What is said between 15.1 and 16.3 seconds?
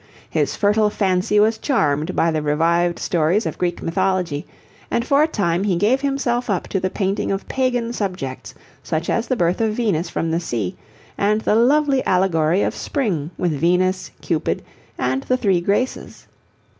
the Three Graces.